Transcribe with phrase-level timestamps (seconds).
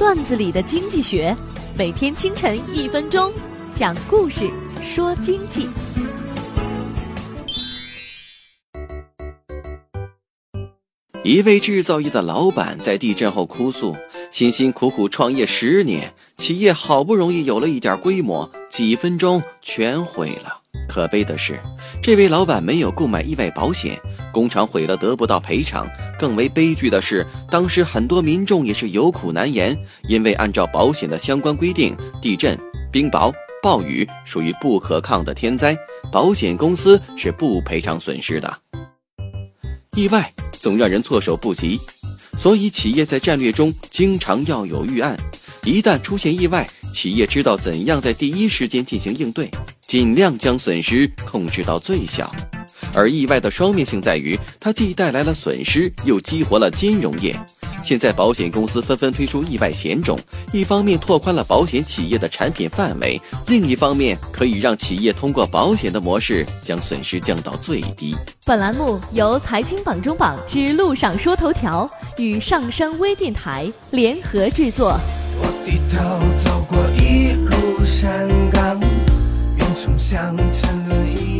[0.00, 1.36] 段子里的经济学，
[1.76, 3.30] 每天清晨一分钟，
[3.76, 4.50] 讲故事
[4.82, 5.68] 说经济。
[11.22, 13.94] 一位制造业的老板在地震后哭诉：
[14.30, 20.59] 辛辛苦苦创业十年，企业好不容易有了一点规模，几分钟全毁了。
[20.88, 21.60] 可悲的是，
[22.02, 23.98] 这位老板没有购买意外保险，
[24.32, 25.88] 工厂毁了得不到赔偿。
[26.18, 29.76] 更为悲剧的是，当时很多民众也是有苦难言，
[30.08, 32.58] 因为按照保险的相关规定，地震、
[32.90, 35.76] 冰雹、暴雨属于不可抗的天灾，
[36.10, 38.58] 保险公司是不赔偿损失的。
[39.94, 40.32] 意外。
[40.62, 41.80] 总让人措手不及，
[42.38, 45.16] 所以企业在战略中经常要有预案。
[45.64, 49.50] 一旦出现意外，企业知道怎样在第一时间进行应对，
[49.90, 52.32] 尽量将损失控制到最小。
[52.94, 57.36] 而意外的双面性在于，它既带来了损失，又激活了金融业。
[57.82, 60.16] 现在保险公司纷纷推出意外险种，
[60.52, 68.14] 一方面拓宽了保险企业的产品范围，另一方面可以让企业通过保险的模式将损失降到最低。
[68.46, 74.96] 本栏目由财经榜中榜之路上说头条与上升微电台联合制作。
[75.40, 75.98] 我低头
[76.44, 78.59] 走过一路山岗，
[79.82, 81.39] 冲向沉沦一